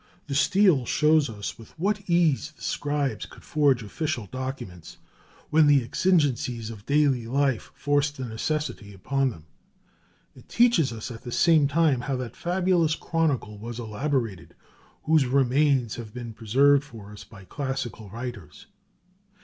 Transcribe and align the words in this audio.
The 0.25 0.33
stele 0.33 0.83
shows 0.87 1.29
us 1.29 1.59
with 1.59 1.77
what 1.77 2.09
ease 2.09 2.53
the 2.53 2.63
scribes 2.63 3.27
could 3.27 3.43
forge 3.43 3.83
official 3.83 4.25
documents 4.25 4.97
when 5.51 5.67
the 5.67 5.83
exigencies 5.83 6.71
of 6.71 6.87
daily 6.87 7.27
life 7.27 7.69
forced 7.75 8.17
the 8.17 8.25
necessity 8.25 8.95
upon 8.95 9.29
them; 9.29 9.45
it 10.35 10.49
teaches 10.49 10.91
us 10.91 11.11
at 11.11 11.21
the 11.21 11.31
same 11.31 11.67
time 11.67 12.01
how 12.01 12.15
that 12.15 12.35
fabulous 12.35 12.95
chronicle 12.95 13.59
was 13.59 13.77
elaborated, 13.77 14.55
whose 15.03 15.27
remains 15.27 15.97
have 15.97 16.15
been 16.15 16.33
preserved 16.33 16.83
for 16.83 17.11
us 17.11 17.23
by 17.23 17.45
classical 17.45 18.09
writers. 18.09 18.65